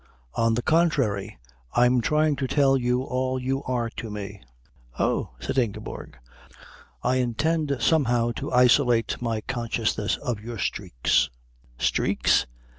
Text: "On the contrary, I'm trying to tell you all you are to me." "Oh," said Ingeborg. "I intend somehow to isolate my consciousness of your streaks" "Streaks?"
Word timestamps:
"On 0.33 0.55
the 0.55 0.63
contrary, 0.63 1.37
I'm 1.75 2.01
trying 2.01 2.35
to 2.37 2.47
tell 2.47 2.75
you 2.75 3.03
all 3.03 3.39
you 3.39 3.61
are 3.65 3.87
to 3.97 4.09
me." 4.09 4.41
"Oh," 4.97 5.35
said 5.39 5.59
Ingeborg. 5.59 6.17
"I 7.03 7.17
intend 7.17 7.77
somehow 7.79 8.31
to 8.37 8.51
isolate 8.51 9.21
my 9.21 9.41
consciousness 9.41 10.17
of 10.17 10.39
your 10.41 10.57
streaks" 10.57 11.29
"Streaks?" 11.77 12.47